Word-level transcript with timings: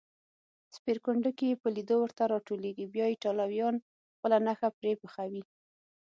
سپېرکونډکې 0.75 1.45
یې 1.49 1.55
په 1.61 1.67
لېدو 1.75 1.95
ورته 1.99 2.23
راټولېږي، 2.33 2.85
بیا 2.93 3.05
ایټالویان 3.09 3.75
خپله 4.15 4.37
نښه 4.45 4.69
پرې 4.77 4.93
پخوي. 5.01 5.43